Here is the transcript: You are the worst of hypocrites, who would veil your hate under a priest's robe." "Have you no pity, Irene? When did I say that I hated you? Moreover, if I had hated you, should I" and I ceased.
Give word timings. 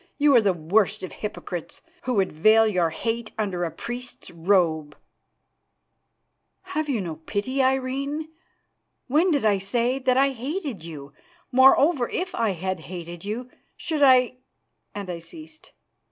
You 0.17 0.33
are 0.35 0.41
the 0.41 0.51
worst 0.51 1.03
of 1.03 1.11
hypocrites, 1.11 1.83
who 2.05 2.15
would 2.15 2.31
veil 2.31 2.65
your 2.65 2.89
hate 2.89 3.33
under 3.37 3.63
a 3.63 3.69
priest's 3.69 4.31
robe." 4.31 4.97
"Have 6.73 6.89
you 6.89 6.99
no 7.01 7.17
pity, 7.17 7.61
Irene? 7.61 8.29
When 9.05 9.29
did 9.29 9.45
I 9.45 9.59
say 9.59 9.99
that 9.99 10.17
I 10.17 10.31
hated 10.31 10.83
you? 10.83 11.13
Moreover, 11.51 12.09
if 12.09 12.33
I 12.33 12.53
had 12.53 12.79
hated 12.79 13.23
you, 13.25 13.51
should 13.77 14.01
I" 14.01 14.39
and 14.95 15.07
I 15.07 15.19
ceased. 15.19 15.71